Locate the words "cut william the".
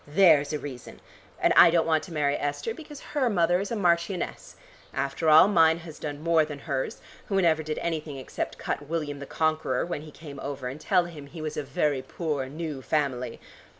8.57-9.27